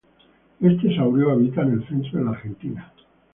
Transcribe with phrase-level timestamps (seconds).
[0.59, 2.91] Este saurio habita en el centro de la Argentina.